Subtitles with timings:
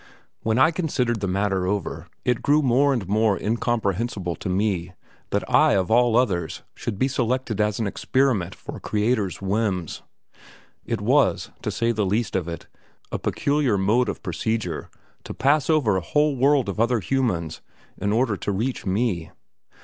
[0.39, 4.93] When I considered the matter over, it grew more and more incomprehensible to me
[5.29, 10.01] that I of all others should be selected as an experiment for a Creator's whims.
[10.87, 12.65] It was, to say the least of it,
[13.11, 14.89] a peculiar mode of procedure
[15.23, 17.61] to pass over a whole world of other humans
[17.95, 19.29] in order to reach me.